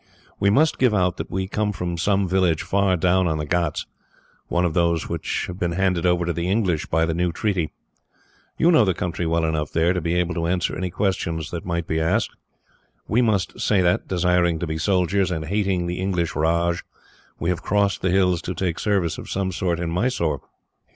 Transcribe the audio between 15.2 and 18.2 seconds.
and hating the English raj, we have crossed the